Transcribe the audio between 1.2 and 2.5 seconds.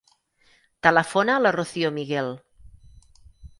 a la Rocío Miguel.